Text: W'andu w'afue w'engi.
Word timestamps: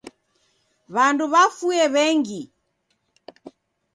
W'andu 0.93 1.25
w'afue 1.33 1.77
w'engi. 1.93 2.41